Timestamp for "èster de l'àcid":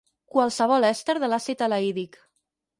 0.89-1.63